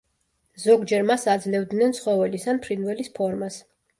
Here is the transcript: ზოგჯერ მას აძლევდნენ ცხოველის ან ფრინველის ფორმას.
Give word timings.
ზოგჯერ 0.61 1.03
მას 1.09 1.25
აძლევდნენ 1.33 1.93
ცხოველის 1.99 2.47
ან 2.55 2.61
ფრინველის 2.65 3.13
ფორმას. 3.21 3.63